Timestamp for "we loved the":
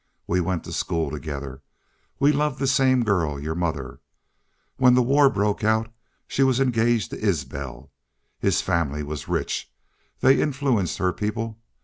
2.19-2.65